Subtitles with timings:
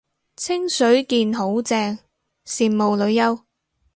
[0.35, 1.99] 清水健好正，
[2.45, 3.41] 羨慕女優